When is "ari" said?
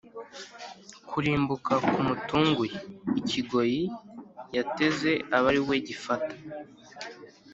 5.51-5.61